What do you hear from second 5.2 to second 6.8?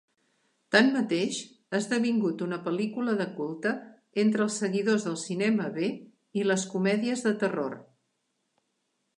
cinema B i les